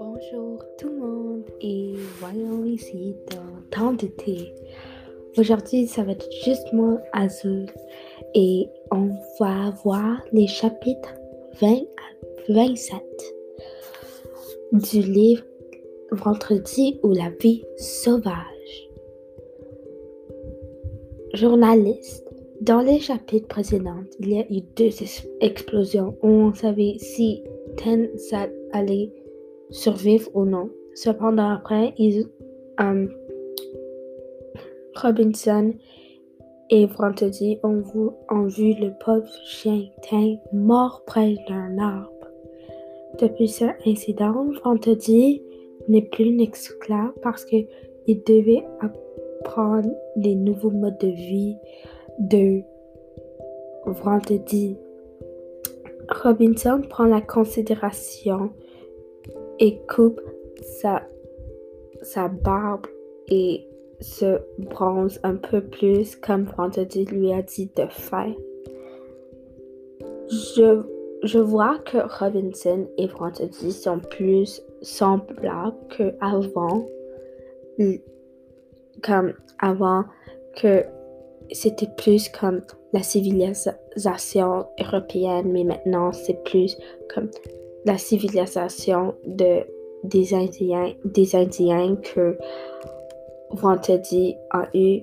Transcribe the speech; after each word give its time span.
Bonjour 0.00 0.64
tout 0.78 0.88
le 0.88 0.96
monde 0.96 1.44
et 1.60 1.94
voyons 2.18 2.64
ici 2.64 3.14
dans 3.30 3.60
temps 3.70 3.92
de 3.92 4.08
thé. 4.08 4.52
Aujourd'hui, 5.36 5.86
ça 5.86 6.02
va 6.02 6.12
être 6.12 6.28
juste 6.44 6.72
moi, 6.72 6.98
Azul, 7.12 7.66
et 8.34 8.66
on 8.90 9.10
va 9.38 9.70
voir 9.84 10.20
les 10.32 10.48
chapitres 10.48 11.14
20 11.60 11.68
à 11.68 12.52
27 12.52 13.00
du 14.72 15.02
livre 15.02 15.44
Vendredi 16.10 16.98
ou 17.04 17.12
la 17.12 17.30
vie 17.40 17.62
sauvage. 17.76 18.88
Journaliste, 21.34 22.27
dans 22.60 22.80
les 22.80 22.98
chapitres 22.98 23.48
précédents, 23.48 24.02
il 24.20 24.30
y 24.30 24.38
a 24.38 24.44
eu 24.50 24.62
deux 24.76 24.90
explosions 25.40 26.16
où 26.22 26.28
on 26.28 26.54
savait 26.54 26.96
si 26.98 27.42
Tensat 27.76 28.48
allait 28.72 29.12
survivre 29.70 30.28
ou 30.34 30.44
non. 30.44 30.70
Cependant, 30.94 31.50
après, 31.50 31.94
um, 32.78 33.08
Robinson 34.96 35.72
et 36.70 36.86
Vendredi 36.86 37.58
ont 37.62 38.46
vu, 38.46 38.74
le 38.74 38.90
pauvre 39.04 39.28
chien 39.44 39.84
teint 40.08 40.36
mort 40.52 41.02
près 41.06 41.36
d'un 41.48 41.78
arbre. 41.78 42.10
Depuis 43.20 43.48
cet 43.48 43.76
incident, 43.86 44.46
Vendredi 44.64 45.42
n'est 45.86 46.02
plus 46.02 46.24
une 46.24 46.40
esclave 46.40 47.12
parce 47.22 47.44
qu'il 47.44 47.66
devait 48.26 48.64
apprendre 48.80 49.90
les 50.16 50.34
nouveaux 50.34 50.70
modes 50.70 50.98
de 50.98 51.08
vie 51.08 51.56
de 52.18 52.62
Vendredi. 53.86 54.76
Robinson 56.22 56.82
prend 56.88 57.04
la 57.04 57.20
considération 57.20 58.50
et 59.58 59.78
coupe 59.88 60.20
sa, 60.80 61.02
sa 62.02 62.28
barbe 62.28 62.86
et 63.28 63.66
se 64.00 64.38
bronze 64.58 65.18
un 65.22 65.36
peu 65.36 65.60
plus 65.60 66.16
comme 66.16 66.44
Vendredi 66.44 67.04
lui 67.06 67.32
a 67.32 67.42
dit 67.42 67.70
de 67.76 67.86
faire. 67.86 68.34
Je, 70.30 70.82
je 71.22 71.38
vois 71.38 71.78
que 71.78 71.98
Robinson 72.18 72.86
et 72.96 73.06
Vendredi 73.06 73.72
sont 73.72 74.00
plus 74.00 74.62
semblables 74.82 75.76
qu'avant, 75.96 76.86
comme 79.02 79.32
avant 79.58 80.04
que 80.56 80.84
c'était 81.52 81.90
plus 81.96 82.28
comme 82.28 82.62
la 82.92 83.02
civilisation 83.02 84.66
européenne, 84.80 85.50
mais 85.52 85.64
maintenant 85.64 86.12
c'est 86.12 86.42
plus 86.44 86.76
comme 87.14 87.30
la 87.84 87.98
civilisation 87.98 89.14
de, 89.26 89.64
des, 90.04 90.34
Indiens, 90.34 90.92
des 91.04 91.34
Indiens 91.34 91.96
que 91.96 92.36
Vendredi 93.50 94.36
a 94.50 94.68
eu 94.74 95.00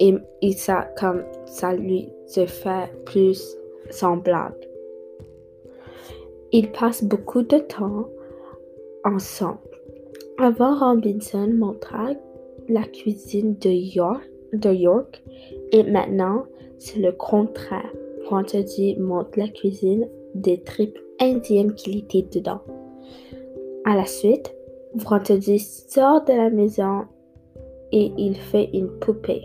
et, 0.00 0.52
ça, 0.52 0.88
comme 0.98 1.22
ça 1.46 1.74
lui 1.74 2.08
se 2.26 2.46
fait 2.46 2.90
plus 3.04 3.56
semblable. 3.90 4.56
Ils 6.52 6.70
passent 6.72 7.04
beaucoup 7.04 7.42
de 7.42 7.58
temps 7.58 8.08
ensemble. 9.04 9.58
Avant, 10.38 10.78
Robinson 10.78 11.50
montra 11.54 12.10
la 12.68 12.82
cuisine 12.82 13.56
de 13.58 13.70
York, 13.70 14.28
de 14.52 14.72
York 14.72 15.22
et 15.72 15.82
maintenant, 15.82 16.44
c'est 16.78 17.00
le 17.00 17.12
contraire. 17.12 17.92
Vendredi 18.30 18.96
montre 18.98 19.38
la 19.38 19.48
cuisine 19.48 20.08
des 20.34 20.62
tripes 20.62 20.98
indiennes 21.20 21.74
qu'il 21.74 21.98
était 21.98 22.26
dedans. 22.30 22.60
À 23.84 23.96
la 23.96 24.04
suite, 24.04 24.54
Vendredi 24.94 25.58
sort 25.58 26.24
de 26.24 26.32
la 26.32 26.50
maison 26.50 27.04
et 27.92 28.12
il 28.16 28.36
fait 28.36 28.70
une 28.72 28.88
poupée. 28.98 29.42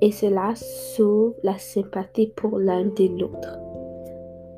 Et 0.00 0.10
cela 0.10 0.54
sauve 0.54 1.34
la 1.42 1.58
sympathie 1.58 2.32
pour 2.34 2.58
l'un 2.58 2.86
de 2.86 3.20
l'autre. 3.20 3.58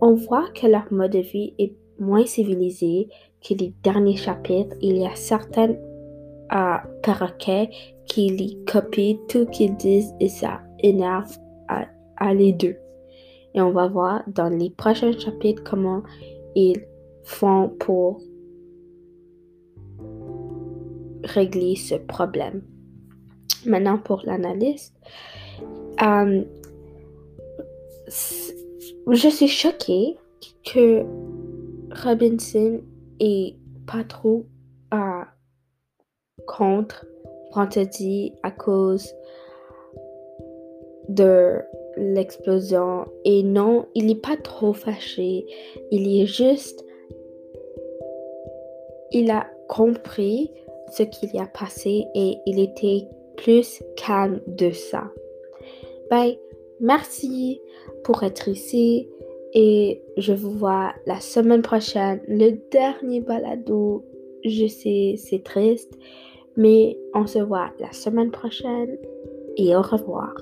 On 0.00 0.14
voit 0.14 0.48
que 0.54 0.66
leur 0.66 0.92
mode 0.92 1.12
de 1.12 1.18
vie 1.18 1.54
est 1.58 1.74
moins 1.98 2.24
civilisé 2.24 3.08
que 3.40 3.54
les 3.54 3.74
derniers 3.82 4.16
chapitres. 4.16 4.76
Il 4.80 4.98
y 4.98 5.06
a 5.06 5.14
certains 5.14 5.74
euh, 6.52 6.76
perroquets 7.02 7.70
qui 8.12 8.28
les 8.28 8.58
copient 8.70 9.18
tout 9.26 9.46
qu'ils 9.46 9.74
disent 9.76 10.12
et 10.20 10.28
ça 10.28 10.60
énerve 10.80 11.34
à 12.18 12.34
les 12.34 12.52
deux. 12.52 12.76
Et 13.54 13.60
on 13.62 13.72
va 13.72 13.88
voir 13.88 14.22
dans 14.26 14.50
les 14.50 14.68
prochains 14.68 15.18
chapitres 15.18 15.64
comment 15.64 16.02
ils 16.54 16.84
font 17.22 17.70
pour 17.80 18.20
régler 21.24 21.74
ce 21.74 21.94
problème. 21.94 22.62
Maintenant 23.64 23.96
pour 23.96 24.20
l'analyse. 24.26 24.92
Euh, 26.02 26.42
je 28.08 29.28
suis 29.28 29.48
choquée 29.48 30.18
que 30.66 31.02
Robinson 32.04 32.82
est 33.20 33.56
pas 33.86 34.04
trop 34.04 34.44
euh, 34.92 35.24
contre 36.46 37.06
Vendredi 37.54 38.34
à 38.42 38.50
cause 38.50 39.14
de 41.08 41.60
l'explosion. 41.96 43.06
Et 43.24 43.42
non, 43.42 43.86
il 43.94 44.06
n'est 44.06 44.14
pas 44.14 44.36
trop 44.36 44.72
fâché. 44.72 45.46
Il 45.90 46.20
est 46.20 46.26
juste... 46.26 46.84
Il 49.10 49.30
a 49.30 49.46
compris 49.68 50.50
ce 50.92 51.02
qu'il 51.02 51.30
y 51.34 51.38
a 51.38 51.46
passé 51.46 52.06
et 52.14 52.38
il 52.46 52.58
était 52.58 53.06
plus 53.36 53.82
calme 53.96 54.40
de 54.46 54.70
ça. 54.70 55.10
Bye. 56.10 56.38
Merci 56.80 57.60
pour 58.02 58.22
être 58.22 58.48
ici 58.48 59.08
et 59.54 60.02
je 60.16 60.32
vous 60.32 60.50
vois 60.50 60.92
la 61.06 61.20
semaine 61.20 61.62
prochaine. 61.62 62.20
Le 62.26 62.52
dernier 62.70 63.20
balado, 63.20 64.04
je 64.44 64.66
sais, 64.66 65.14
c'est 65.16 65.44
triste, 65.44 65.92
mais 66.56 66.98
on 67.14 67.26
se 67.26 67.38
voit 67.38 67.70
la 67.78 67.92
semaine 67.92 68.30
prochaine 68.30 68.96
et 69.56 69.74
au 69.76 69.82
revoir. 69.82 70.34